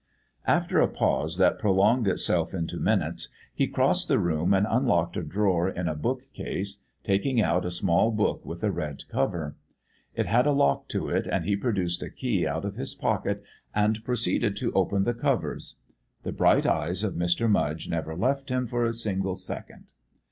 After 0.47 0.81
a 0.81 0.87
pause 0.87 1.37
that 1.37 1.59
prolonged 1.59 2.07
itself 2.07 2.55
into 2.55 2.77
minutes, 2.79 3.29
he 3.53 3.67
crossed 3.67 4.07
the 4.07 4.17
room 4.17 4.51
and 4.51 4.65
unlocked 4.67 5.15
a 5.15 5.21
drawer 5.21 5.69
in 5.69 5.87
a 5.87 5.93
bookcase, 5.93 6.81
taking 7.03 7.39
out 7.39 7.65
a 7.65 7.69
small 7.69 8.09
book 8.09 8.43
with 8.43 8.63
a 8.63 8.71
red 8.71 9.03
cover. 9.09 9.57
It 10.15 10.25
had 10.25 10.47
a 10.47 10.53
lock 10.53 10.87
to 10.87 11.09
it, 11.09 11.27
and 11.27 11.45
he 11.45 11.55
produced 11.55 12.01
a 12.01 12.09
key 12.09 12.47
out 12.47 12.65
of 12.65 12.77
his 12.77 12.95
pocket 12.95 13.43
and 13.75 14.03
proceeded 14.03 14.57
to 14.57 14.71
open 14.71 15.03
the 15.03 15.13
covers. 15.13 15.75
The 16.23 16.31
bright 16.31 16.65
eyes 16.65 17.03
of 17.03 17.13
Mr. 17.13 17.47
Mudge 17.47 17.87
never 17.87 18.15
left 18.15 18.49
him 18.49 18.65
for 18.65 18.83
a 18.85 18.93
single 18.93 19.35
second. 19.35 19.91